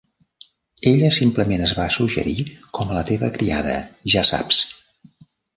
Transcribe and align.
Ella 0.91 1.09
simplement 1.17 1.65
es 1.67 1.75
va 1.81 1.85
suggerir 1.97 2.35
com 2.79 2.89
a 2.89 2.97
la 2.99 3.05
teva 3.13 3.33
criada, 3.39 3.77
ja 4.15 4.29
saps. 4.31 4.67